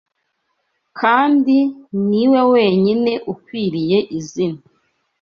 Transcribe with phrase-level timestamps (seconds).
[0.99, 1.57] kandi
[2.09, 4.59] ni we wenyine Ukwiriye izina